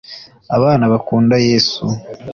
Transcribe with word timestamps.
abana 0.57 0.83
bakunda 0.91 1.35
yesu. 1.47 1.83